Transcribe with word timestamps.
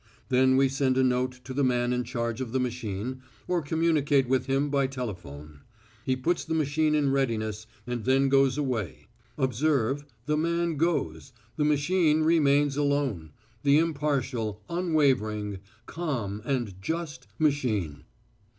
Then 0.29 0.57
we 0.57 0.67
send 0.67 0.97
a 0.97 1.03
note 1.03 1.41
to 1.43 1.53
the 1.53 1.63
man 1.63 1.93
in 1.93 2.03
charge 2.03 2.41
of 2.41 2.53
the 2.53 2.59
machine, 2.59 3.21
or 3.47 3.61
communicate 3.61 4.27
with 4.27 4.47
him 4.47 4.71
by 4.71 4.87
telephone. 4.87 5.61
He 6.03 6.15
puts 6.15 6.43
the 6.43 6.55
machine 6.55 6.95
in 6.95 7.11
readiness 7.11 7.67
and 7.85 8.03
then 8.03 8.27
goes 8.27 8.57
away. 8.57 9.09
Observe, 9.37 10.03
the 10.25 10.37
man 10.37 10.75
goes, 10.77 11.33
the 11.55 11.65
machine 11.65 12.21
remains 12.23 12.75
alone, 12.77 13.33
the 13.61 13.77
impartial, 13.77 14.63
unwavering, 14.67 15.59
calm 15.85 16.41
and 16.45 16.81
just 16.81 17.27
machine. 17.37 18.05